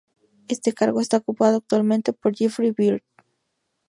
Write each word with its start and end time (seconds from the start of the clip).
Este 0.47 0.73
cargo 0.73 0.99
está 0.99 1.17
ocupado 1.17 1.57
actualmente 1.57 2.11
por 2.11 2.35
Jeffrey 2.35 2.71
Beard. 2.71 3.03